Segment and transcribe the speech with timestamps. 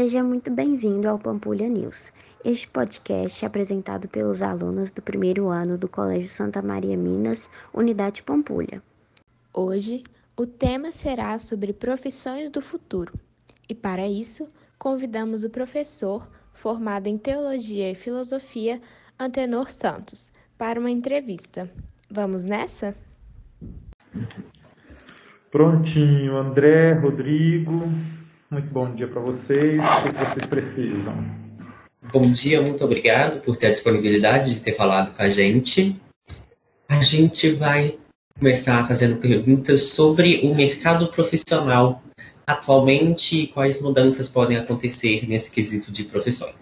[0.00, 2.10] Seja muito bem-vindo ao Pampulha News.
[2.42, 8.22] Este podcast é apresentado pelos alunos do primeiro ano do Colégio Santa Maria Minas, Unidade
[8.22, 8.82] Pampulha.
[9.52, 10.02] Hoje,
[10.38, 13.12] o tema será sobre profissões do futuro.
[13.68, 14.48] E para isso,
[14.78, 18.80] convidamos o professor formado em Teologia e Filosofia,
[19.18, 21.70] Antenor Santos, para uma entrevista.
[22.10, 22.96] Vamos nessa?
[25.50, 27.82] Prontinho, André, Rodrigo,
[28.50, 29.80] muito bom dia para vocês.
[29.80, 31.14] O que vocês precisam?
[32.12, 36.00] Bom dia, muito obrigado por ter a disponibilidade de ter falado com a gente.
[36.88, 37.96] A gente vai
[38.36, 42.02] começar fazendo perguntas sobre o mercado profissional
[42.44, 46.56] atualmente e quais mudanças podem acontecer nesse quesito de profissões.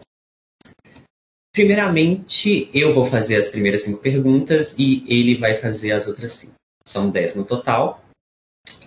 [1.55, 6.55] Primeiramente, eu vou fazer as primeiras cinco perguntas e ele vai fazer as outras cinco.
[6.87, 8.05] São dez no total.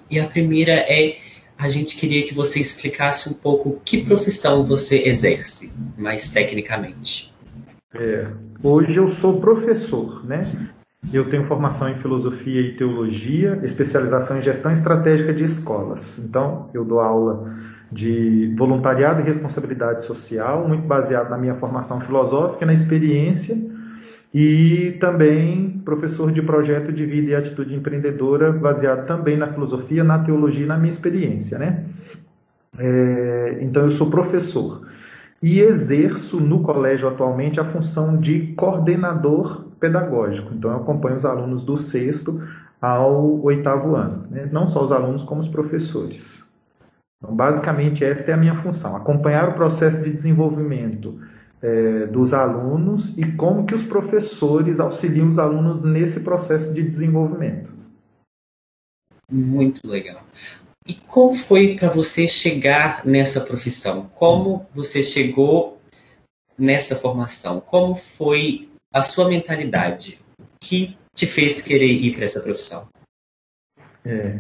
[0.09, 1.18] E a primeira é
[1.62, 7.31] a gente queria que você explicasse um pouco que profissão você exerce, mais tecnicamente.
[7.94, 8.26] É,
[8.64, 10.70] hoje eu sou professor, né?
[11.14, 16.18] Eu tenho formação em filosofia e teologia, especialização em gestão estratégica de escolas.
[16.18, 17.56] Então, eu dou aula
[17.92, 23.56] de voluntariado e responsabilidade social, muito baseado na minha formação filosófica, na experiência
[24.34, 30.20] e também professor de projeto de vida e atitude empreendedora, baseado também na filosofia, na
[30.20, 31.86] teologia e na minha experiência, né?
[32.78, 34.88] É, então eu sou professor
[35.42, 40.54] e exerço no colégio atualmente a função de coordenador pedagógico.
[40.54, 42.42] Então eu acompanho os alunos do sexto
[42.82, 44.48] ao oitavo ano, né?
[44.52, 46.42] não só os alunos como os professores.
[47.18, 51.20] Então, basicamente esta é a minha função: acompanhar o processo de desenvolvimento
[51.62, 57.72] é, dos alunos e como que os professores auxiliam os alunos nesse processo de desenvolvimento.
[59.31, 60.26] Muito legal.
[60.88, 64.09] E como foi para você chegar nessa profissão?
[64.16, 65.80] Como você chegou
[66.58, 67.62] nessa formação?
[67.62, 70.19] Como foi a sua mentalidade?
[70.40, 72.90] O que te fez querer ir para essa profissão?
[74.03, 74.40] É,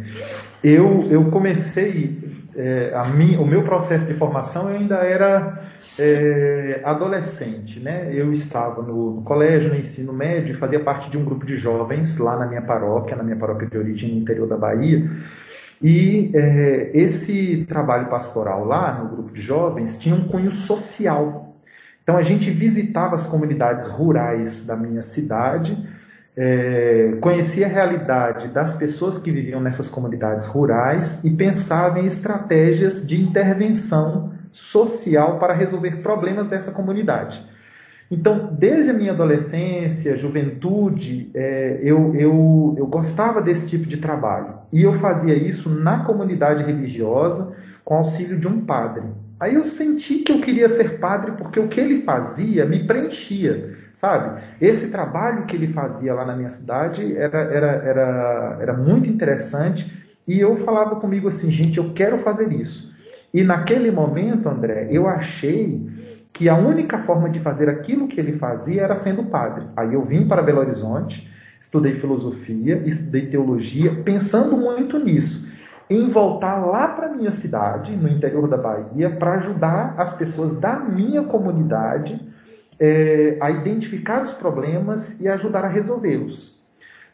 [0.63, 5.63] eu, eu comecei é, a mim, o meu processo de formação eu ainda era
[5.99, 8.09] é, adolescente, né?
[8.13, 12.17] Eu estava no, no, colégio, no ensino médio, fazia parte de um grupo de jovens
[12.17, 15.09] lá na minha paróquia, na minha paróquia de origem no interior da Bahia.
[15.81, 21.55] E é, esse trabalho pastoral lá no grupo de jovens tinha um cunho social.
[22.03, 25.77] Então a gente visitava as comunidades rurais da minha cidade
[26.35, 33.05] é, conhecia a realidade das pessoas que viviam nessas comunidades rurais e pensava em estratégias
[33.05, 37.45] de intervenção social para resolver problemas dessa comunidade.
[38.09, 44.55] Então, desde a minha adolescência, juventude, é, eu, eu, eu gostava desse tipo de trabalho.
[44.71, 47.55] E eu fazia isso na comunidade religiosa
[47.85, 49.03] com auxílio de um padre.
[49.39, 53.77] Aí eu senti que eu queria ser padre porque o que ele fazia me preenchia
[53.93, 54.41] sabe?
[54.59, 60.01] Esse trabalho que ele fazia lá na minha cidade era, era, era, era muito interessante
[60.27, 62.93] e eu falava comigo assim, gente, eu quero fazer isso.
[63.33, 65.89] E naquele momento, André, eu achei
[66.33, 69.65] que a única forma de fazer aquilo que ele fazia era sendo padre.
[69.75, 75.51] Aí eu vim para Belo Horizonte, estudei filosofia, estudei teologia, pensando muito nisso,
[75.89, 80.79] em voltar lá para minha cidade, no interior da Bahia, para ajudar as pessoas da
[80.79, 82.19] minha comunidade
[82.81, 86.65] é, a identificar os problemas e ajudar a resolvê-los.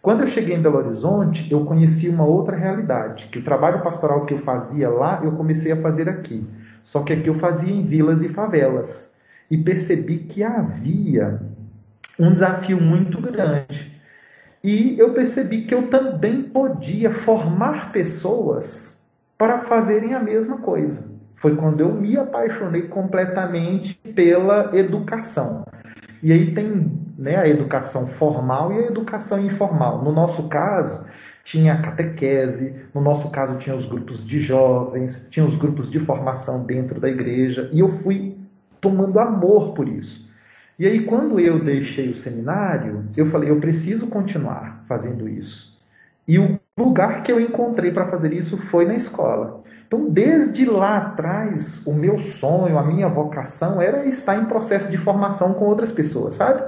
[0.02, 4.26] Quando eu cheguei em Belo Horizonte, eu conheci uma outra realidade, que o trabalho pastoral
[4.26, 6.48] que eu fazia lá, eu comecei a fazer aqui.
[6.82, 9.14] Só que aqui eu fazia em vilas e favelas.
[9.52, 11.42] E percebi que havia
[12.18, 13.92] um desafio muito grande.
[14.64, 19.06] E eu percebi que eu também podia formar pessoas
[19.38, 21.17] para fazerem a mesma coisa.
[21.38, 25.66] Foi quando eu me apaixonei completamente pela educação.
[26.22, 30.04] E aí tem né, a educação formal e a educação informal.
[30.04, 31.07] No nosso caso,
[31.44, 36.00] tinha a catequese, no nosso caso, tinha os grupos de jovens, tinha os grupos de
[36.00, 38.36] formação dentro da igreja, e eu fui
[38.81, 40.28] tomando amor por isso.
[40.78, 45.80] E aí, quando eu deixei o seminário, eu falei: eu preciso continuar fazendo isso.
[46.28, 49.63] E o lugar que eu encontrei para fazer isso foi na escola.
[49.88, 54.98] Então, desde lá atrás, o meu sonho, a minha vocação era estar em processo de
[54.98, 56.62] formação com outras pessoas, sabe?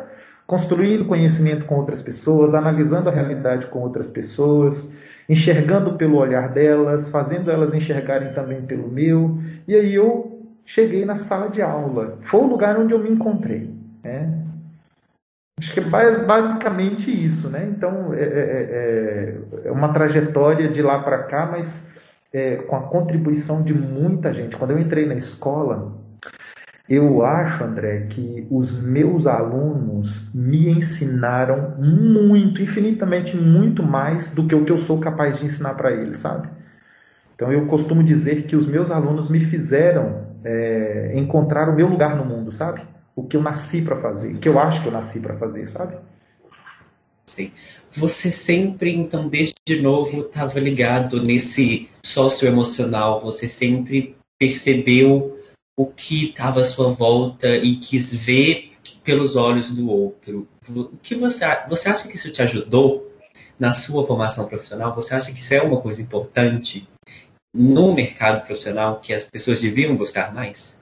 [0.47, 7.09] Construindo conhecimento com outras pessoas, analisando a realidade com outras pessoas, enxergando pelo olhar delas,
[7.09, 9.37] fazendo elas enxergarem também pelo meu.
[9.67, 12.17] E aí eu cheguei na sala de aula.
[12.21, 13.69] Foi o lugar onde eu me encontrei.
[14.01, 14.33] Né?
[15.59, 17.67] Acho que é basicamente isso, né?
[17.69, 19.35] Então é, é,
[19.65, 21.89] é, é uma trajetória de lá para cá, mas
[22.33, 24.55] é, com a contribuição de muita gente.
[24.57, 25.97] Quando eu entrei na escola,
[26.89, 34.55] Eu acho, André, que os meus alunos me ensinaram muito, infinitamente muito mais do que
[34.55, 36.49] o que eu sou capaz de ensinar para eles, sabe?
[37.35, 42.15] Então eu costumo dizer que os meus alunos me fizeram é, encontrar o meu lugar
[42.15, 42.81] no mundo, sabe?
[43.15, 45.69] O que eu nasci para fazer, o que eu acho que eu nasci para fazer,
[45.69, 45.95] sabe?
[47.27, 47.51] Sim.
[47.91, 55.39] Você sempre, então, desde novo, estava ligado nesse socioemocional, você sempre percebeu
[55.77, 60.47] o que estava à sua volta e quis ver pelos olhos do outro.
[60.69, 63.11] O que você, você acha que isso te ajudou
[63.57, 64.93] na sua formação profissional?
[64.95, 66.87] Você acha que isso é uma coisa importante
[67.53, 70.81] no mercado profissional que as pessoas deviam buscar mais?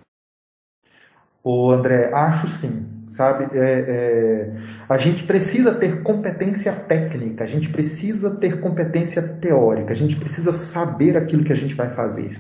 [1.43, 2.96] Ô André, acho sim.
[3.17, 4.49] Sabe, é, é,
[4.87, 10.53] a gente precisa ter competência técnica, a gente precisa ter competência teórica, a gente precisa
[10.53, 12.39] saber aquilo que a gente vai fazer.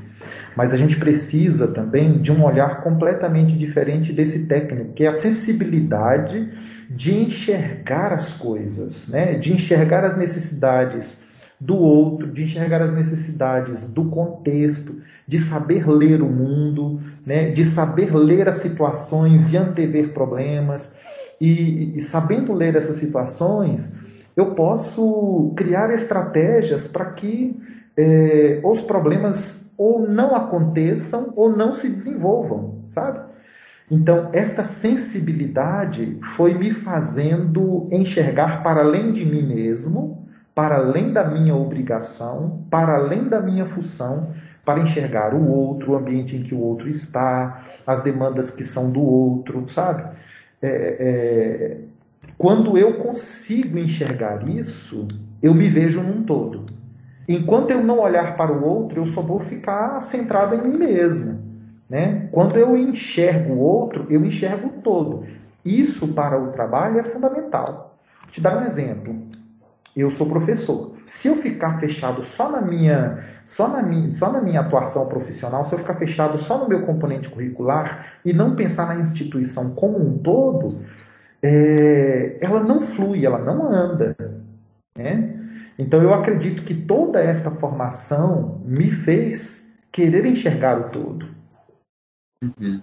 [0.55, 5.13] Mas a gente precisa também de um olhar completamente diferente desse técnico, que é a
[5.13, 6.47] sensibilidade
[6.91, 9.33] de enxergar as coisas, né?
[9.33, 11.23] de enxergar as necessidades
[11.59, 17.51] do outro, de enxergar as necessidades do contexto, de saber ler o mundo, né?
[17.51, 20.97] de saber ler as situações e antever problemas.
[21.41, 24.01] E, e sabendo ler essas situações,
[24.35, 27.53] eu posso criar estratégias para que
[27.97, 33.19] é, os problemas ou não aconteçam ou não se desenvolvam, sabe?
[33.91, 40.25] Então, esta sensibilidade foi me fazendo enxergar para além de mim mesmo,
[40.55, 44.33] para além da minha obrigação, para além da minha função,
[44.67, 48.91] para enxergar o outro, o ambiente em que o outro está, as demandas que são
[48.91, 50.03] do outro, sabe?
[50.61, 50.67] É,
[50.99, 51.77] é,
[52.37, 55.07] quando eu consigo enxergar isso,
[55.41, 56.65] eu me vejo num todo.
[57.29, 61.39] Enquanto eu não olhar para o outro, eu só vou ficar centrado em mim mesmo.
[61.89, 62.27] Né?
[62.33, 65.23] Quando eu enxergo o outro, eu enxergo o todo.
[65.63, 67.97] Isso para o trabalho é fundamental.
[68.23, 69.15] Vou te dar um exemplo.
[69.95, 70.96] Eu sou professor.
[71.07, 75.65] Se eu ficar fechado só na minha, só na minha, só na minha atuação profissional,
[75.65, 79.97] se eu ficar fechado só no meu componente curricular e não pensar na instituição como
[79.97, 80.81] um todo,
[81.41, 84.15] é, ela não flui, ela não anda.
[84.97, 85.33] Né?
[85.79, 91.27] Então eu acredito que toda esta formação me fez querer enxergar o todo.
[92.43, 92.81] Uhum.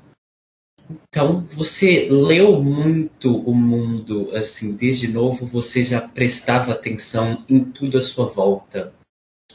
[0.90, 7.98] Então você leu muito o mundo, assim, desde novo você já prestava atenção em tudo
[7.98, 8.92] à sua volta.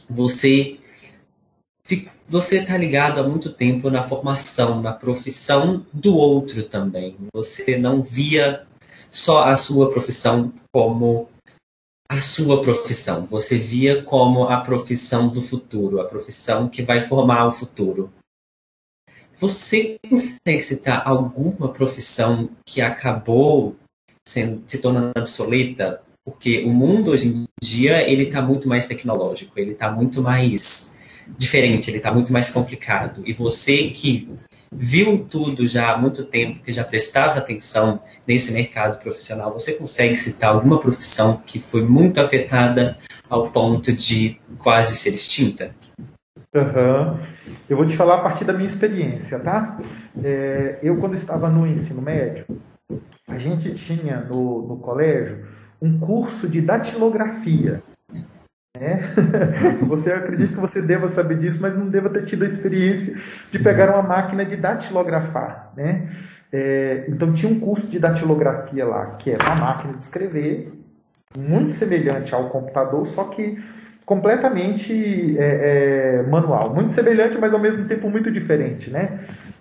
[0.08, 0.78] Você
[2.28, 7.16] você está ligado há muito tempo na formação, na profissão do outro também.
[7.34, 8.64] Você não via
[9.10, 11.28] só a sua profissão como
[12.08, 13.26] a sua profissão.
[13.26, 18.12] Você via como a profissão do futuro, a profissão que vai formar o futuro.
[19.40, 23.74] Você consegue citar alguma profissão que acabou
[24.28, 26.02] sendo, se tornando obsoleta?
[26.22, 30.94] Porque o mundo hoje em dia ele está muito mais tecnológico, ele está muito mais
[31.38, 33.22] diferente, ele está muito mais complicado.
[33.24, 34.28] E você que
[34.70, 40.18] viu tudo já há muito tempo, que já prestava atenção nesse mercado profissional, você consegue
[40.18, 45.74] citar alguma profissão que foi muito afetada ao ponto de quase ser extinta?
[46.54, 47.18] Uhum.
[47.70, 49.78] Eu vou te falar a partir da minha experiência, tá?
[50.24, 52.44] É, eu, quando estava no ensino médio,
[53.28, 55.46] a gente tinha no, no colégio
[55.80, 57.80] um curso de datilografia.
[58.76, 59.02] Né?
[59.86, 63.16] Você acredita que você deva saber disso, mas não deva ter tido a experiência
[63.52, 65.72] de pegar uma máquina de datilografar.
[65.76, 66.10] Né?
[66.52, 70.72] É, então tinha um curso de datilografia lá, que é uma máquina de escrever,
[71.38, 73.62] muito semelhante ao computador, só que
[74.10, 76.74] completamente é, é, manual.
[76.74, 78.90] Muito semelhante, mas ao mesmo tempo muito diferente.
[78.90, 79.20] Né?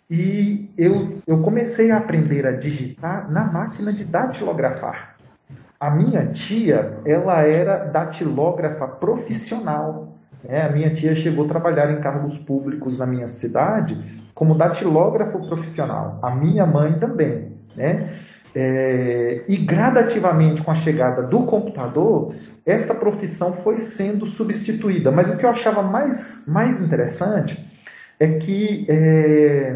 [0.10, 5.18] E eu, eu comecei a aprender a digitar na máquina de datilografar.
[5.79, 10.18] A minha tia, ela era datilógrafa profissional.
[10.44, 10.63] Né?
[10.63, 13.96] A minha tia chegou a trabalhar em cargos públicos na minha cidade
[14.34, 16.18] como datilógrafo profissional.
[16.24, 17.51] A minha mãe também.
[17.75, 18.15] Né?
[18.56, 22.34] É, e gradativamente, com a chegada do computador,
[22.70, 25.12] esta profissão foi sendo substituída.
[25.12, 27.66] Mas o que eu achava mais, mais interessante
[28.20, 29.76] é que é,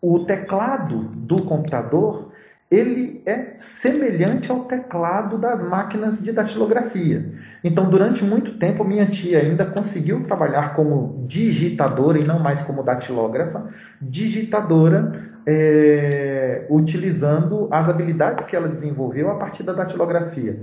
[0.00, 2.30] o teclado do computador
[2.70, 7.32] ele é semelhante ao teclado das máquinas de datilografia.
[7.64, 12.84] Então, durante muito tempo, minha tia ainda conseguiu trabalhar como digitadora e não mais como
[12.84, 13.68] datilógrafa,
[14.00, 20.56] digitadora, é, utilizando as habilidades que ela desenvolveu a partir da datilografia.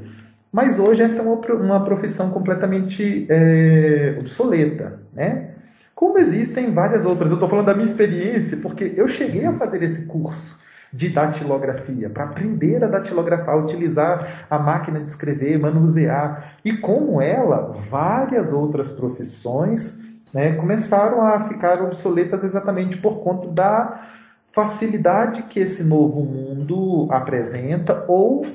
[0.52, 5.52] Mas hoje esta é uma, profissão completamente é, obsoleta, né?
[5.98, 7.32] como existem várias outras.
[7.32, 10.62] Eu estou falando da minha experiência, porque eu cheguei a fazer esse curso
[10.94, 16.56] de datilografia, para aprender a datilografar, utilizar a máquina de escrever, manusear.
[16.64, 20.00] E como ela, várias outras profissões
[20.34, 24.08] né, começaram a ficar obsoletas exatamente por conta da
[24.52, 28.46] facilidade que esse novo mundo apresenta ou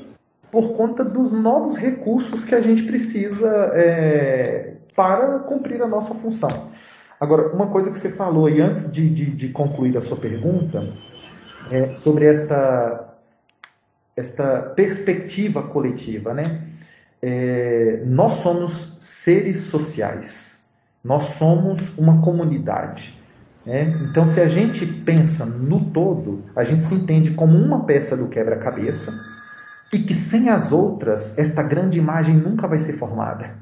[0.53, 6.71] por conta dos novos recursos que a gente precisa é, para cumprir a nossa função.
[7.19, 10.93] Agora, uma coisa que você falou, e antes de, de, de concluir a sua pergunta,
[11.71, 13.17] é sobre esta,
[14.15, 16.35] esta perspectiva coletiva.
[16.35, 16.61] Né?
[17.23, 20.71] É, nós somos seres sociais,
[21.03, 23.19] nós somos uma comunidade.
[23.65, 23.85] Né?
[24.11, 28.29] Então, se a gente pensa no todo, a gente se entende como uma peça do
[28.29, 29.32] quebra-cabeça
[29.93, 33.55] e que sem as outras, esta grande imagem nunca vai ser formada.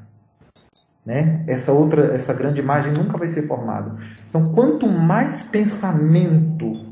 [1.05, 1.43] Né?
[1.47, 3.97] Essa outra, essa grande imagem nunca vai ser formada.
[4.29, 6.91] Então, quanto mais pensamento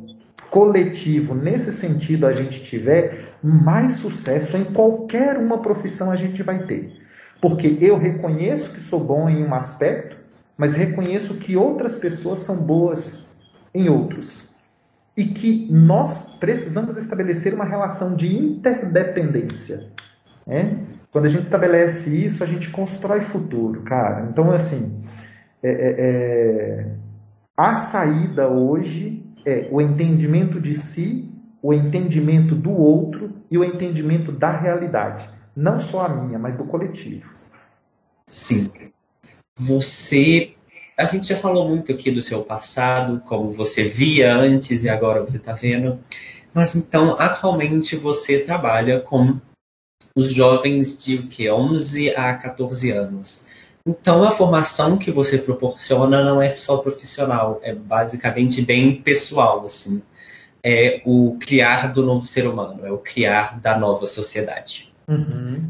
[0.50, 6.66] coletivo nesse sentido a gente tiver, mais sucesso em qualquer uma profissão a gente vai
[6.66, 6.92] ter.
[7.40, 10.18] Porque eu reconheço que sou bom em um aspecto,
[10.58, 13.30] mas reconheço que outras pessoas são boas
[13.74, 14.49] em outros.
[15.20, 19.92] E que nós precisamos estabelecer uma relação de interdependência.
[20.48, 20.80] Né?
[21.12, 24.30] Quando a gente estabelece isso, a gente constrói futuro, cara.
[24.32, 25.04] Então, assim,
[25.62, 26.96] é, é, é,
[27.58, 31.30] a saída hoje é o entendimento de si,
[31.62, 35.30] o entendimento do outro e o entendimento da realidade.
[35.56, 37.30] Não só a minha, mas do coletivo.
[38.26, 38.68] Sim.
[39.58, 40.54] Você.
[41.00, 45.22] A gente já falou muito aqui do seu passado, como você via antes e agora
[45.22, 45.98] você está vendo.
[46.54, 49.40] Mas então, atualmente você trabalha com
[50.14, 53.48] os jovens de o que 11 a 14 anos.
[53.88, 60.02] Então a formação que você proporciona não é só profissional, é basicamente bem pessoal, assim.
[60.62, 64.92] É o criar do novo ser humano, é o criar da nova sociedade.
[65.08, 65.64] Uhum.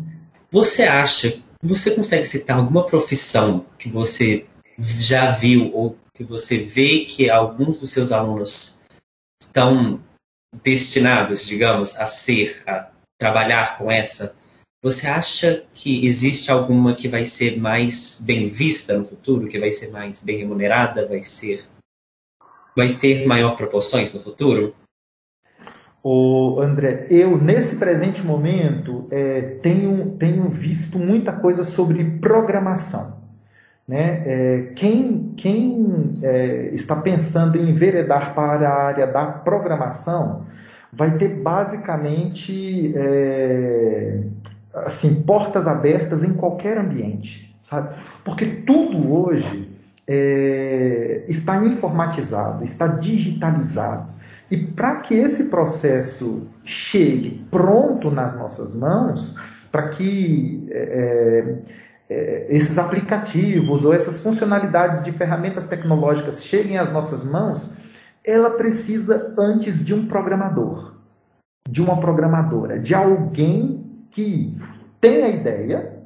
[0.49, 4.47] Você acha, você consegue citar alguma profissão que você
[4.81, 8.81] já viu ou que você vê que alguns dos seus alunos
[9.41, 9.99] estão
[10.63, 14.35] destinados, digamos, a ser, a trabalhar com essa?
[14.81, 19.71] Você acha que existe alguma que vai ser mais bem vista no futuro, que vai
[19.71, 21.65] ser mais bem remunerada, vai ser
[22.75, 24.73] vai ter maior proporções no futuro?
[26.01, 33.18] O André, eu nesse presente momento é, tenho, tenho visto muita coisa sobre programação.
[33.89, 34.21] Né?
[34.23, 40.45] É, quem quem é, está pensando em enveredar para a área da programação
[40.93, 44.19] vai ter basicamente é,
[44.75, 47.95] assim portas abertas em qualquer ambiente, sabe?
[48.23, 49.67] Porque tudo hoje
[50.07, 54.07] é, está informatizado, está digitalizado.
[54.51, 59.35] E para que esse processo chegue pronto nas nossas mãos,
[59.71, 67.23] para que é, é, esses aplicativos ou essas funcionalidades de ferramentas tecnológicas cheguem às nossas
[67.23, 67.77] mãos,
[68.25, 70.95] ela precisa antes de um programador,
[71.69, 74.57] de uma programadora, de alguém que
[74.99, 75.99] tem a ideia,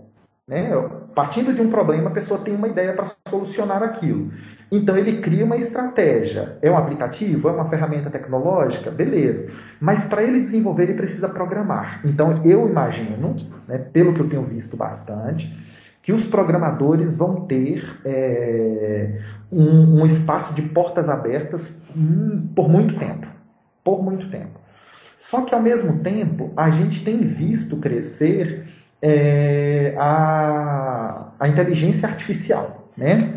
[0.48, 0.72] né?
[1.15, 4.31] partindo de um problema, a pessoa tem uma ideia para solucionar aquilo.
[4.72, 6.57] Então ele cria uma estratégia.
[6.62, 7.48] É um aplicativo?
[7.48, 8.89] É uma ferramenta tecnológica?
[8.89, 9.51] Beleza.
[9.79, 12.01] Mas para ele desenvolver, ele precisa programar.
[12.03, 13.36] Então eu imagino,
[13.67, 15.53] né, pelo que eu tenho visto bastante,
[16.03, 19.19] que os programadores vão ter é,
[19.51, 23.25] um, um, espaço de portas abertas hum, por muito tempo.
[23.83, 24.60] Por muito tempo.
[25.17, 28.67] Só que, ao mesmo tempo, a gente tem visto crescer
[29.01, 32.89] é, a, a inteligência artificial.
[32.98, 33.33] Né?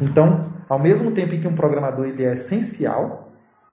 [0.00, 3.32] Então, ao mesmo tempo em que um programador ele é essencial,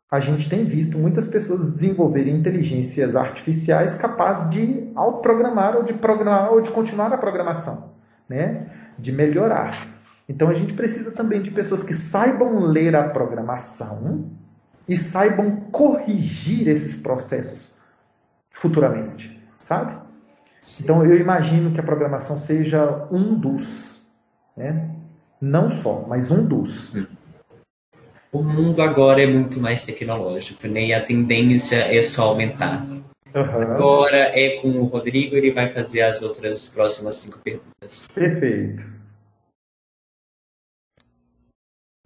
[0.10, 6.52] a gente tem visto muitas pessoas desenvolverem inteligências artificiais capazes de autoprogramar ou de programar
[6.52, 7.92] ou de continuar a programação,
[8.32, 8.68] né?
[8.98, 9.88] de melhorar.
[10.28, 14.32] Então a gente precisa também de pessoas que saibam ler a programação
[14.88, 17.80] e saibam corrigir esses processos
[18.52, 20.00] futuramente, sabe?
[20.82, 24.18] Então eu imagino que a programação seja um dos,
[24.56, 24.90] né?
[25.42, 26.96] não só, mas um dos.
[28.32, 30.86] O mundo agora é muito mais tecnológico, né?
[30.86, 32.86] E a tendência é só aumentar.
[33.34, 33.62] Uhum.
[33.62, 38.08] Agora é com o Rodrigo, ele vai fazer as outras próximas cinco perguntas.
[38.14, 38.84] Perfeito.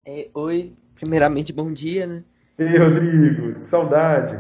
[0.05, 2.23] É, oi, primeiramente bom dia, né?
[2.59, 4.37] Ei, Rodrigo, que saudade.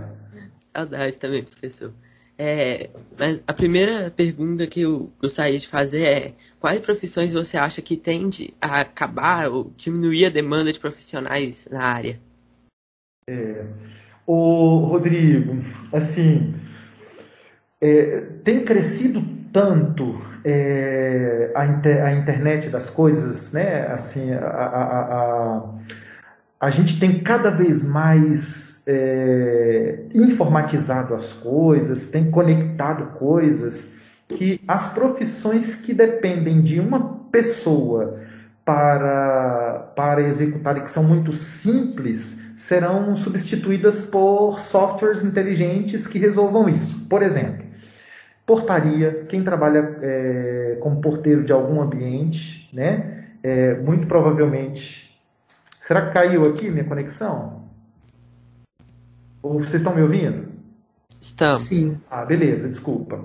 [0.73, 1.91] Saudade também, professor.
[2.37, 7.81] É, mas a primeira pergunta que eu gostaria de fazer é quais profissões você acha
[7.81, 12.19] que tende a acabar ou diminuir a demanda de profissionais na área?
[13.27, 13.65] É,
[14.27, 15.63] o Rodrigo,
[15.93, 16.53] assim,
[17.85, 19.23] é, tem crescido
[19.53, 23.85] tanto é, a, inter, a, internet das coisas, né?
[23.87, 25.63] Assim, a, a, a,
[26.61, 33.93] a gente tem cada vez mais é, informatizado as coisas, tem conectado coisas
[34.27, 38.19] que as profissões que dependem de uma pessoa
[38.65, 46.67] para, para executar e que são muito simples serão substituídas por softwares inteligentes que resolvam
[46.67, 47.07] isso.
[47.07, 47.64] Por exemplo,
[48.45, 53.25] portaria, quem trabalha é, como porteiro de algum ambiente, né?
[53.41, 55.05] É, muito provavelmente.
[55.81, 57.63] Será que caiu aqui minha conexão?
[59.41, 60.47] Ou vocês estão me ouvindo?
[61.21, 61.59] Estamos.
[61.59, 61.97] Sim.
[62.09, 63.23] Ah, beleza, desculpa.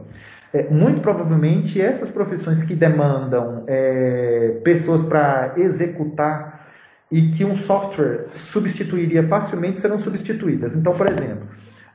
[0.52, 6.68] É, muito provavelmente essas profissões que demandam é, pessoas para executar
[7.10, 10.74] e que um software substituiria facilmente serão substituídas.
[10.74, 11.46] Então, por exemplo,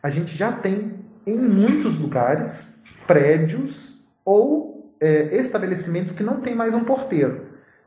[0.02, 0.94] a gente já tem
[1.26, 2.75] em muitos lugares
[3.08, 7.46] prédios ou é, estabelecimentos que não tem mais um porteiro.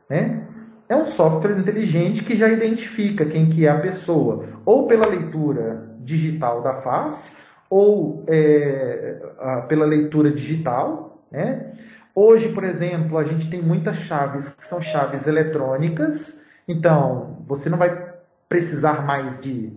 [0.09, 0.41] Né?
[0.87, 5.87] É um software inteligente que já identifica quem que é a pessoa, ou pela leitura
[5.99, 7.37] digital da face,
[7.69, 11.23] ou é, a, pela leitura digital.
[11.31, 11.73] Né?
[12.15, 17.77] Hoje, por exemplo, a gente tem muitas chaves que são chaves eletrônicas, então você não
[17.77, 18.09] vai
[18.47, 19.71] precisar mais de,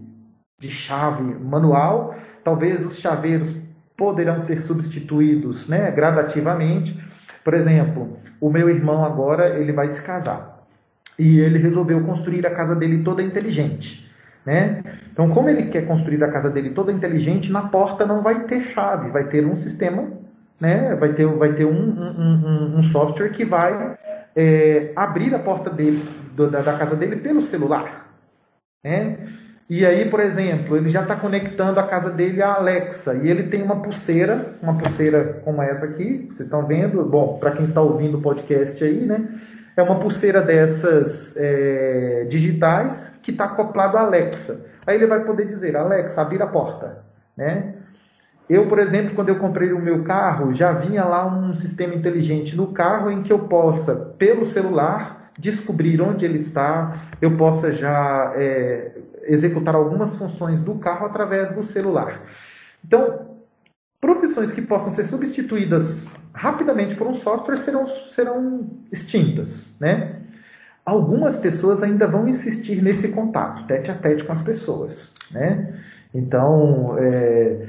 [0.59, 2.15] de chave manual.
[2.43, 3.55] Talvez os chaveiros
[4.03, 7.01] poderão ser substituídos né, gradativamente.
[7.45, 10.67] Por exemplo, o meu irmão agora ele vai se casar
[11.17, 14.11] e ele resolveu construir a casa dele toda inteligente.
[14.45, 14.83] Né?
[15.13, 18.65] Então, como ele quer construir a casa dele toda inteligente, na porta não vai ter
[18.65, 20.11] chave, vai ter um sistema,
[20.61, 20.97] né?
[20.97, 23.97] vai ter, vai ter um, um, um, um software que vai
[24.35, 26.03] é, abrir a porta dele,
[26.35, 28.13] da, da casa dele pelo celular.
[28.83, 29.19] Né?
[29.75, 33.45] E aí, por exemplo, ele já está conectando a casa dele à Alexa e ele
[33.45, 37.03] tem uma pulseira, uma pulseira como essa aqui, vocês estão vendo.
[37.07, 39.27] Bom, para quem está ouvindo o podcast aí, né?
[39.75, 44.63] É uma pulseira dessas é, digitais que está acoplado à Alexa.
[44.87, 46.99] Aí ele vai poder dizer, Alexa, abrir a porta,
[47.35, 47.73] né?
[48.51, 52.55] Eu, por exemplo, quando eu comprei o meu carro, já vinha lá um sistema inteligente
[52.55, 58.35] no carro em que eu possa, pelo celular, descobrir onde ele está, eu possa já
[58.37, 58.93] é,
[59.25, 62.23] executar algumas funções do carro através do celular.
[62.85, 63.33] Então,
[64.01, 70.21] profissões que possam ser substituídas rapidamente por um software serão, serão extintas, né?
[70.85, 75.81] Algumas pessoas ainda vão insistir nesse contato, tete a tete com as pessoas, né?
[76.13, 77.69] Então, é,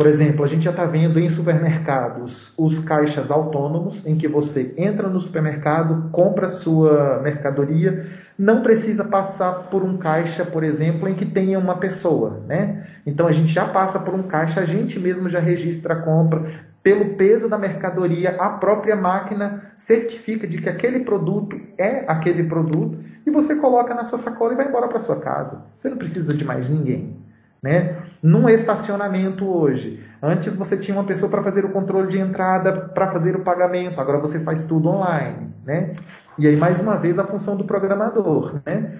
[0.00, 4.74] por exemplo, a gente já está vendo em supermercados os caixas autônomos, em que você
[4.78, 8.08] entra no supermercado, compra sua mercadoria,
[8.38, 12.86] não precisa passar por um caixa, por exemplo, em que tenha uma pessoa, né?
[13.04, 16.50] Então a gente já passa por um caixa, a gente mesmo já registra a compra,
[16.82, 22.98] pelo peso da mercadoria, a própria máquina certifica de que aquele produto é aquele produto
[23.26, 25.62] e você coloca na sua sacola e vai embora para sua casa.
[25.76, 27.20] Você não precisa de mais ninguém.
[27.62, 27.98] Né?
[28.22, 33.10] Num estacionamento hoje, antes você tinha uma pessoa para fazer o controle de entrada, para
[33.10, 35.54] fazer o pagamento, agora você faz tudo online.
[35.64, 35.92] Né?
[36.38, 38.60] E aí, mais uma vez, a função do programador.
[38.66, 38.92] Né?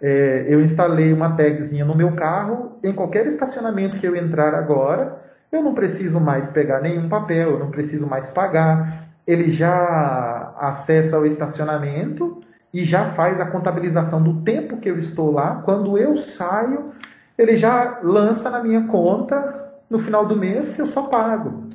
[0.00, 5.24] É, eu instalei uma tagzinha no meu carro, em qualquer estacionamento que eu entrar agora,
[5.50, 9.06] eu não preciso mais pegar nenhum papel, eu não preciso mais pagar.
[9.26, 12.40] Ele já acessa o estacionamento
[12.74, 15.62] e já faz a contabilização do tempo que eu estou lá.
[15.64, 16.92] Quando eu saio,
[17.38, 21.66] ele já lança na minha conta no final do mês eu só pago.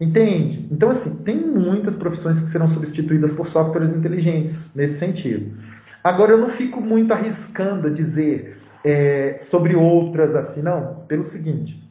[0.00, 0.68] Entende?
[0.70, 5.56] Então, assim, tem muitas profissões que serão substituídas por softwares inteligentes nesse sentido.
[6.04, 11.82] Agora, eu não fico muito arriscando a dizer é, sobre outras assim, não, pelo seguinte: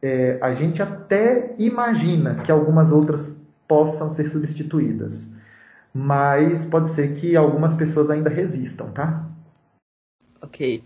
[0.00, 5.36] é, a gente até imagina que algumas outras possam ser substituídas,
[5.92, 9.26] mas pode ser que algumas pessoas ainda resistam, tá?
[10.40, 10.80] Ok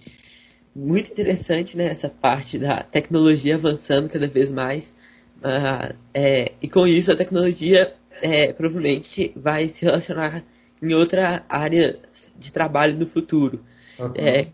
[0.74, 1.86] muito interessante, né?
[1.86, 4.94] Essa parte da tecnologia avançando cada vez mais.
[5.38, 10.42] Uh, é, e com isso a tecnologia é, provavelmente vai se relacionar
[10.80, 11.98] em outra área
[12.38, 13.60] de trabalho no futuro.
[13.98, 14.12] Uhum.
[14.14, 14.48] É,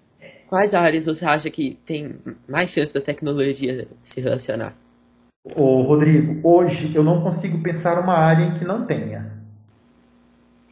[0.46, 2.16] quais áreas você acha que tem
[2.48, 4.74] mais chance da tecnologia se relacionar?
[5.57, 9.33] Ô, Rodrigo, hoje eu não consigo pensar uma área em que não tenha.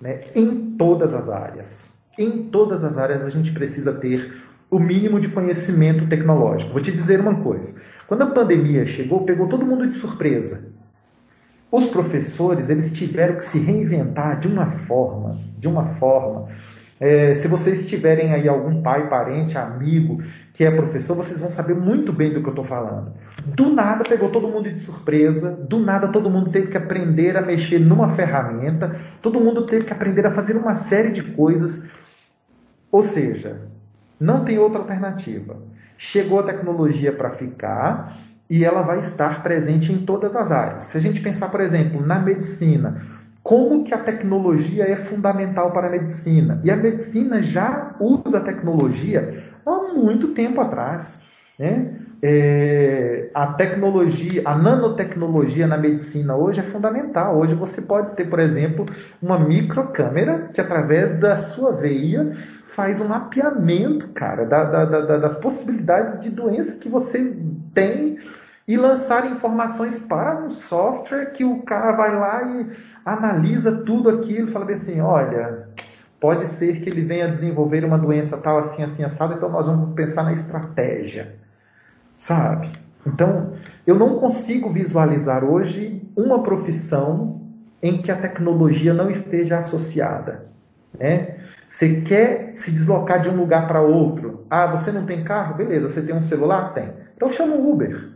[0.01, 0.25] Né?
[0.35, 1.95] Em todas as áreas.
[2.19, 6.73] Em todas as áreas a gente precisa ter o mínimo de conhecimento tecnológico.
[6.73, 7.75] Vou te dizer uma coisa:
[8.07, 10.73] quando a pandemia chegou, pegou todo mundo de surpresa.
[11.71, 16.49] os professores eles tiveram que se reinventar de uma forma, de uma forma.
[16.99, 20.23] É, se vocês tiverem aí algum pai, parente, amigo
[20.55, 23.13] que é professor, vocês vão saber muito bem do que eu estou falando.
[23.45, 27.43] Do nada pegou todo mundo de surpresa, do nada todo mundo teve que aprender a
[27.43, 31.91] mexer numa ferramenta, todo mundo teve que aprender a fazer uma série de coisas.
[32.91, 33.61] Ou seja,
[34.19, 35.57] não tem outra alternativa.
[35.99, 40.87] Chegou a tecnologia para ficar e ela vai estar presente em todas as áreas.
[40.87, 43.03] Se a gente pensar, por exemplo, na medicina,
[43.43, 46.61] como que a tecnologia é fundamental para a medicina?
[46.65, 51.25] E a medicina já usa a tecnologia há muito tempo atrás.
[51.59, 51.95] Né?
[52.23, 57.39] É, a tecnologia, a nanotecnologia na medicina hoje é fundamental.
[57.39, 58.87] Hoje você pode ter, por exemplo,
[59.23, 62.37] uma microcâmera que através da sua veia
[62.77, 67.35] faz um mapeamento, cara, da, da, da, das possibilidades de doença que você
[67.73, 68.19] tem
[68.69, 72.67] e lançar informações para um software que o cara vai lá e
[73.03, 75.69] analisa tudo aquilo fala assim, olha,
[76.21, 79.95] pode ser que ele venha desenvolver uma doença tal, assim, assim, assado, então nós vamos
[79.95, 81.35] pensar na estratégia,
[82.15, 82.71] sabe?
[83.07, 83.55] Então,
[83.87, 87.41] eu não consigo visualizar hoje uma profissão
[87.83, 90.47] em que a tecnologia não esteja associada,
[90.99, 91.36] né?
[91.69, 94.47] Você quer se deslocar de um lugar para outro?
[94.49, 95.55] Ah, você não tem carro?
[95.55, 96.73] Beleza, você tem um celular?
[96.73, 96.91] Tem.
[97.15, 98.09] Então chama o Uber.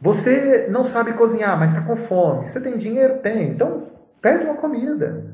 [0.00, 2.48] Você não sabe cozinhar, mas está com fome.
[2.48, 3.18] Você tem dinheiro?
[3.18, 3.50] Tem.
[3.50, 3.88] Então
[4.20, 5.32] pede uma comida.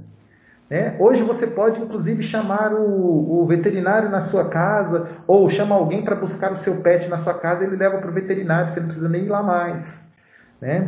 [0.69, 0.95] Né?
[0.99, 6.15] Hoje você pode, inclusive, chamar o, o, veterinário na sua casa ou chama alguém para
[6.15, 8.87] buscar o seu pet na sua casa e ele leva para o veterinário, você não
[8.87, 10.07] precisa nem ir lá mais.
[10.61, 10.87] Né?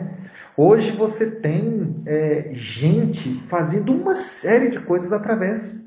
[0.62, 5.82] Hoje você tem é, gente fazendo uma série de coisas através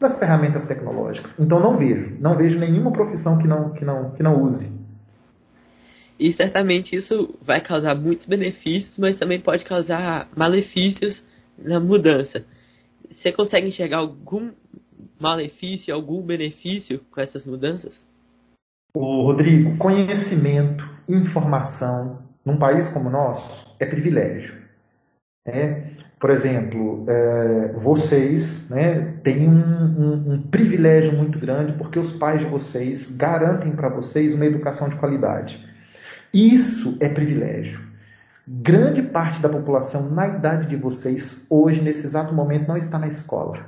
[0.00, 1.32] das ferramentas tecnológicas.
[1.38, 4.68] Então não vejo, não vejo nenhuma profissão que não, que não, que não use.
[6.18, 11.22] E certamente isso vai causar muitos benefícios, mas também pode causar malefícios
[11.56, 12.44] na mudança.
[13.08, 14.50] Você consegue enxergar algum
[15.20, 18.04] malefício, algum benefício com essas mudanças?
[18.92, 24.54] O Rodrigo, conhecimento, informação, num país como o nosso, é privilégio.
[25.46, 25.82] É,
[26.18, 32.40] por exemplo, é, vocês né, têm um, um, um, privilégio muito grande porque os pais
[32.40, 35.66] de vocês garantem para vocês uma educação de qualidade.
[36.32, 37.80] Isso é privilégio.
[38.46, 43.08] Grande parte da população na idade de vocês, hoje, nesse exato momento, não está na
[43.08, 43.64] escola.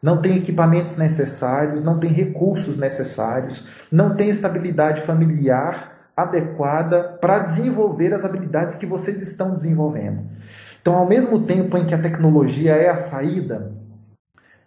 [0.00, 8.14] Não tem equipamentos necessários, não tem recursos necessários, não tem estabilidade familiar adequada para desenvolver
[8.14, 10.22] as habilidades que vocês estão desenvolvendo.
[10.80, 13.72] Então, ao mesmo tempo em que a tecnologia é a saída,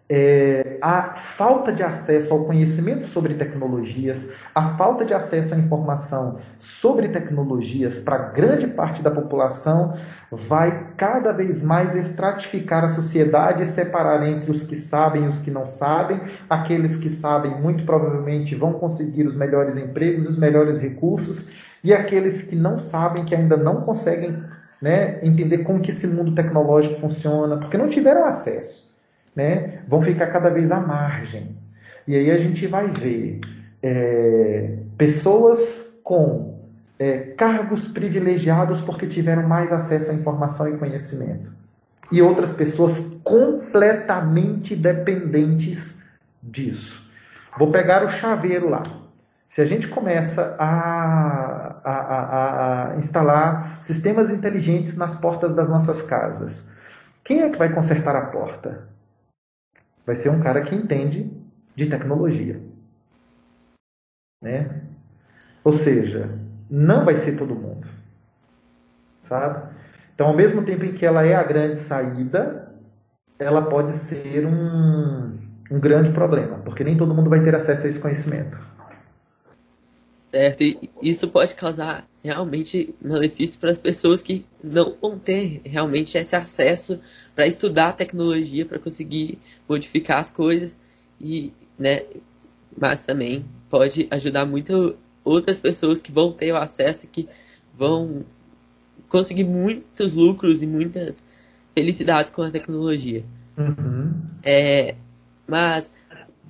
[0.09, 6.39] é, a falta de acesso ao conhecimento sobre tecnologias, a falta de acesso à informação
[6.57, 9.97] sobre tecnologias para grande parte da população
[10.31, 15.39] vai cada vez mais estratificar a sociedade e separar entre os que sabem e os
[15.39, 16.21] que não sabem.
[16.49, 21.51] Aqueles que sabem muito provavelmente vão conseguir os melhores empregos, os melhores recursos,
[21.83, 24.41] e aqueles que não sabem, que ainda não conseguem
[24.81, 28.86] né, entender como que esse mundo tecnológico funciona, porque não tiveram acesso
[29.37, 31.55] né, vão ficar cada vez à margem.
[32.07, 33.39] E aí a gente vai ver
[33.83, 36.59] é, pessoas com
[36.97, 41.51] é, cargos privilegiados porque tiveram mais acesso à informação e conhecimento.
[42.11, 46.01] E outras pessoas completamente dependentes
[46.41, 47.07] disso.
[47.59, 48.81] Vou pegar o chaveiro lá.
[49.49, 56.01] Se a gente começa a, a, a, a instalar sistemas inteligentes nas portas das nossas
[56.01, 56.67] casas,
[57.23, 58.96] quem é que vai consertar a porta?
[60.07, 61.29] Vai ser um cara que entende
[61.75, 62.61] de tecnologia.
[64.41, 64.81] Né?
[65.65, 66.29] Ou seja,
[66.69, 67.85] não vai ser todo mundo.
[69.21, 69.75] Sabe?
[70.15, 72.73] Então, ao mesmo tempo em que ela é a grande saída,
[73.37, 75.37] ela pode ser um,
[75.69, 78.57] um grande problema, porque nem todo mundo vai ter acesso a esse conhecimento.
[80.29, 86.17] Certo, e isso pode causar realmente malefícios para as pessoas que não vão ter realmente
[86.17, 86.99] esse acesso
[87.33, 90.77] para estudar a tecnologia, para conseguir modificar as coisas
[91.19, 92.03] e, né,
[92.77, 97.29] mas também pode ajudar muito outras pessoas que vão ter o acesso e que
[97.73, 98.25] vão
[99.07, 101.23] conseguir muitos lucros e muitas
[101.73, 103.23] felicidades com a tecnologia.
[103.57, 104.21] Uhum.
[104.43, 104.95] É,
[105.47, 105.93] mas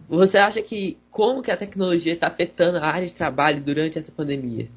[0.09, 4.11] você acha que como que a tecnologia está afetando a área de trabalho durante essa
[4.11, 4.67] pandemia?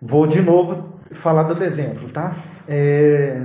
[0.00, 2.36] Vou de novo falar do exemplo, tá?
[2.66, 3.40] É...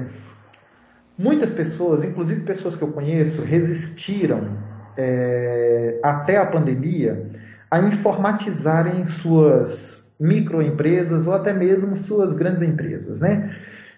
[1.17, 4.57] Muitas pessoas, inclusive pessoas que eu conheço, resistiram
[4.97, 5.99] é...
[6.01, 7.31] até a pandemia
[7.69, 13.55] a informatizarem suas microempresas ou até mesmo suas grandes empresas, né?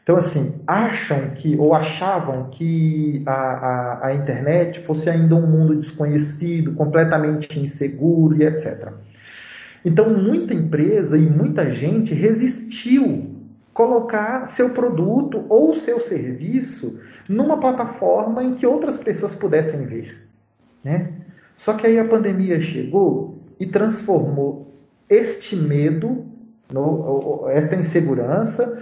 [0.10, 5.76] Então, assim, acham que, ou achavam que a, a, a internet fosse ainda um mundo
[5.76, 8.92] desconhecido, completamente inseguro e etc.
[9.86, 13.36] Então, muita empresa e muita gente resistiu
[13.72, 20.28] colocar seu produto ou seu serviço numa plataforma em que outras pessoas pudessem ver.
[20.84, 21.12] Né?
[21.56, 24.74] Só que aí a pandemia chegou e transformou
[25.08, 26.26] este medo,
[26.74, 28.82] no, esta insegurança,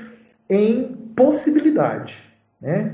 [0.50, 2.15] em possibilidade.
[2.62, 2.93] Né?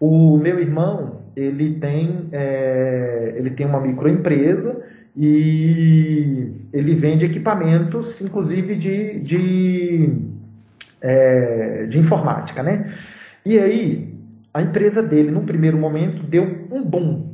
[0.00, 4.82] O meu irmão ele tem, é, ele tem uma microempresa
[5.16, 10.12] e ele vende equipamentos, inclusive de, de,
[11.00, 12.62] é, de informática.
[12.62, 12.92] Né?
[13.44, 14.14] E aí,
[14.52, 17.30] a empresa dele, num primeiro momento, deu um boom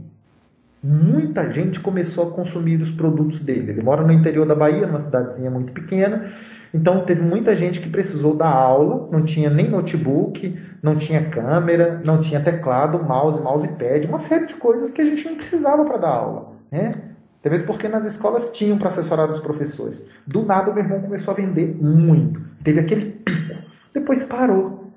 [0.86, 3.72] muita gente começou a consumir os produtos dele.
[3.72, 6.32] Ele mora no interior da Bahia, numa cidadezinha muito pequena,
[6.76, 12.02] então teve muita gente que precisou dar aula, não tinha nem notebook, não tinha câmera,
[12.04, 15.96] não tinha teclado, mouse, mousepad, uma série de coisas que a gente não precisava para
[15.96, 16.92] dar aula, né?
[17.42, 20.04] Talvez porque nas escolas tinham para assessorar os professores.
[20.26, 23.56] Do nada o meu irmão começou a vender muito, teve aquele pico,
[23.94, 24.92] depois parou.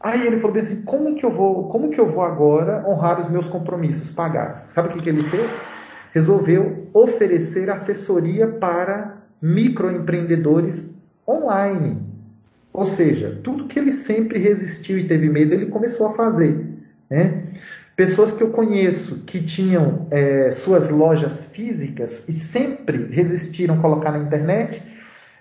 [0.00, 3.30] Aí ele falou assim, como que eu vou, como que eu vou agora honrar os
[3.30, 4.64] meus compromissos, pagar?
[4.68, 5.50] Sabe o que, que ele fez?
[6.12, 11.98] Resolveu oferecer assessoria para microempreendedores online.
[12.72, 16.64] Ou seja, tudo que ele sempre resistiu e teve medo, ele começou a fazer.
[17.08, 17.44] Né?
[17.96, 24.12] Pessoas que eu conheço que tinham é, suas lojas físicas e sempre resistiram a colocar
[24.12, 24.82] na internet,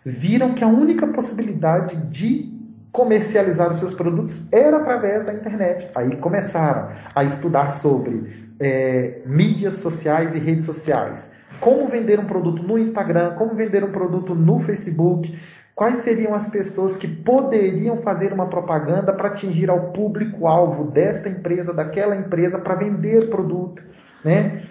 [0.06, 2.52] viram que a única possibilidade de
[2.92, 5.90] comercializar os seus produtos era através da internet.
[5.96, 11.34] Aí começaram a estudar sobre é, mídias sociais e redes sociais.
[11.60, 15.38] Como vender um produto no Instagram, como vender um produto no Facebook,
[15.76, 21.74] quais seriam as pessoas que poderiam fazer uma propaganda para atingir ao público-alvo desta empresa,
[21.74, 23.84] daquela empresa, para vender produto,
[24.24, 24.64] né?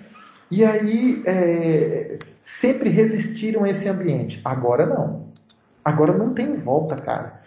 [0.51, 4.41] E aí é, sempre resistiram a esse ambiente.
[4.45, 5.29] Agora não.
[5.85, 7.41] Agora não tem volta, cara.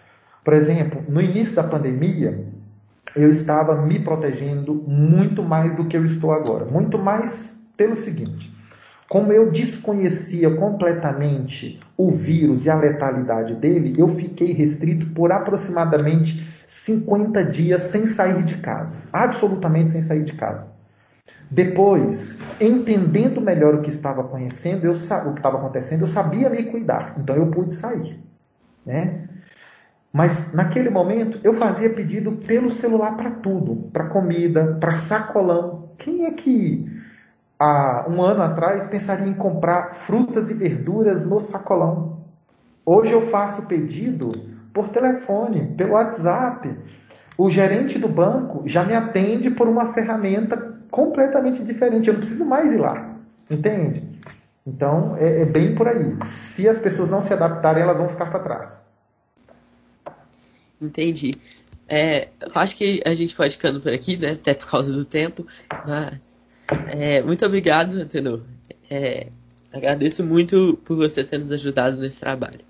[0.44, 2.44] Por exemplo, no início da pandemia,
[3.14, 6.64] eu estava me protegendo muito mais do que eu estou agora.
[6.64, 8.52] Muito mais pelo seguinte:
[9.12, 16.50] como eu desconhecia completamente o vírus e a letalidade dele, eu fiquei restrito por aproximadamente
[16.66, 19.02] 50 dias sem sair de casa.
[19.12, 20.72] Absolutamente sem sair de casa.
[21.50, 26.64] Depois, entendendo melhor o que estava conhecendo, eu, o que estava acontecendo, eu sabia me
[26.70, 27.14] cuidar.
[27.18, 28.18] Então eu pude sair.
[28.86, 29.28] Né?
[30.10, 35.90] Mas naquele momento eu fazia pedido pelo celular para tudo, para comida, para sacolão.
[35.98, 37.01] Quem é que
[37.62, 42.24] há um ano atrás pensaria em comprar frutas e verduras no sacolão?
[42.84, 44.32] Hoje eu faço pedido
[44.74, 46.76] por telefone, pelo WhatsApp.
[47.38, 50.56] O gerente do banco já me atende por uma ferramenta
[50.90, 52.08] completamente diferente.
[52.08, 53.16] Eu não preciso mais ir lá,
[53.48, 54.02] entende?
[54.66, 56.16] Então é, é bem por aí.
[56.24, 58.84] Se as pessoas não se adaptarem, elas vão ficar para trás.
[60.80, 61.34] Entendi.
[61.88, 64.32] É, eu acho que a gente pode ficando por aqui, né?
[64.32, 65.46] Até por causa do tempo.
[65.86, 66.31] Mas
[66.88, 68.40] é, muito obrigado, Antenor.
[68.90, 69.28] É,
[69.72, 72.60] agradeço muito por você ter nos ajudado nesse trabalho.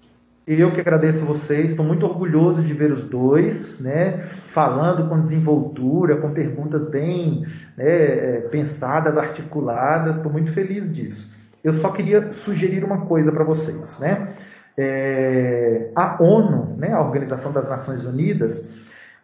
[0.46, 6.16] Eu que agradeço vocês, estou muito orgulhoso de ver os dois, né, falando com desenvoltura,
[6.16, 11.32] com perguntas bem né, é, pensadas, articuladas, estou muito feliz disso.
[11.62, 14.34] Eu só queria sugerir uma coisa para vocês, né?
[14.76, 18.74] É, a ONU, né, a Organização das Nações Unidas,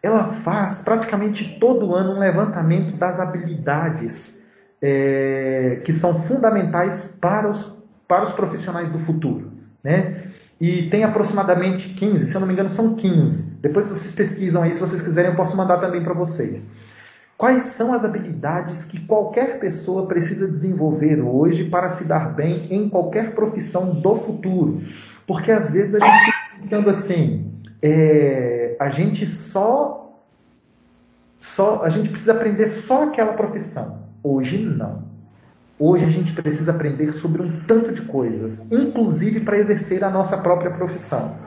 [0.01, 4.38] ela faz praticamente todo ano um levantamento das habilidades
[4.81, 9.51] é, que são fundamentais para os, para os profissionais do futuro.
[9.83, 10.23] Né?
[10.59, 13.57] E tem aproximadamente 15, se eu não me engano, são 15.
[13.61, 16.69] Depois vocês pesquisam aí, se vocês quiserem, eu posso mandar também para vocês.
[17.37, 22.89] Quais são as habilidades que qualquer pessoa precisa desenvolver hoje para se dar bem em
[22.89, 24.81] qualquer profissão do futuro?
[25.25, 30.19] Porque às vezes a gente fica pensando assim, é, a gente só,
[31.39, 33.98] só, a gente precisa aprender só aquela profissão.
[34.23, 35.03] Hoje não.
[35.77, 40.37] Hoje a gente precisa aprender sobre um tanto de coisas, inclusive para exercer a nossa
[40.37, 41.37] própria profissão.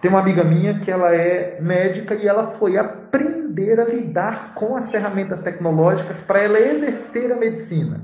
[0.00, 4.76] Tem uma amiga minha que ela é médica e ela foi aprender a lidar com
[4.76, 8.02] as ferramentas tecnológicas para ela exercer a medicina.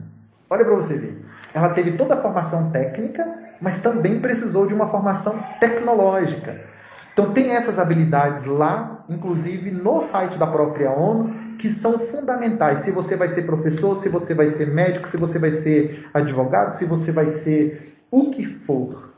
[0.49, 1.25] Olha para você ver.
[1.53, 3.27] Ela teve toda a formação técnica,
[3.61, 6.63] mas também precisou de uma formação tecnológica.
[7.13, 12.81] Então, tem essas habilidades lá, inclusive no site da própria ONU, que são fundamentais.
[12.81, 16.75] Se você vai ser professor, se você vai ser médico, se você vai ser advogado,
[16.75, 19.15] se você vai ser o que for.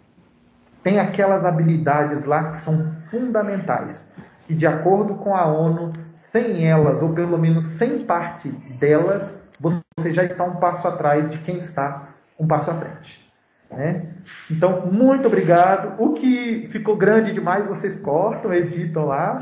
[0.83, 4.15] Tem aquelas habilidades lá que são fundamentais.
[4.47, 10.13] que, de acordo com a ONU, sem elas, ou pelo menos sem parte delas, você
[10.13, 13.29] já está um passo atrás de quem está um passo à frente.
[13.71, 14.07] Né?
[14.49, 16.01] Então, muito obrigado.
[16.01, 19.41] O que ficou grande demais, vocês cortam, editam lá.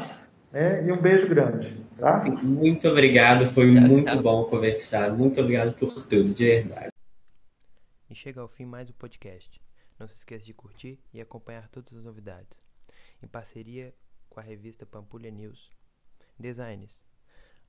[0.53, 0.85] Né?
[0.87, 1.84] E um beijo grande.
[1.99, 2.21] Tá?
[2.21, 5.13] Sim, muito obrigado, foi muito bom conversar.
[5.13, 6.93] Muito obrigado por tudo, de verdade.
[8.11, 9.61] E chega ao fim mais um podcast.
[9.99, 12.59] Não se esqueça de curtir e acompanhar todas as novidades.
[13.23, 13.95] Em parceria
[14.29, 15.71] com a revista Pampulha News.
[16.39, 16.99] Designs: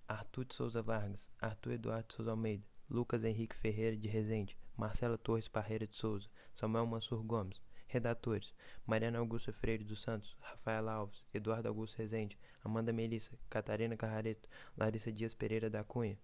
[0.07, 5.17] Arthur de Souza Vargas, Arthur Eduardo de Souza Almeida, Lucas Henrique Ferreira de Rezende, Marcela
[5.17, 7.61] Torres Parreira de Souza, Samuel Mansur Gomes.
[7.95, 8.53] Redatores:
[8.85, 15.13] Mariana Augusta Freire dos Santos, Rafaela Alves, Eduardo Augusto Rezende, Amanda Melissa, Catarina Carrareto, Larissa
[15.13, 16.17] Dias Pereira da Cunha.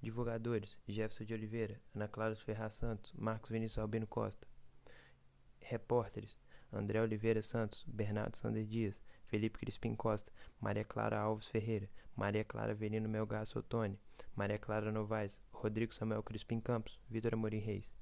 [0.00, 4.48] Divulgadores: Jefferson de Oliveira, Ana Clara Ferraz Santos, Marcos Vinícius Albino Costa.
[5.60, 6.36] Repórteres:
[6.72, 12.74] André Oliveira Santos, Bernardo Sander Dias, Felipe Crispim Costa, Maria Clara Alves Ferreira, Maria Clara
[12.74, 13.96] Verino Melgar Sotone,
[14.34, 18.01] Maria Clara Novaes, Rodrigo Samuel Crispim Campos, Vitor Amorim Reis.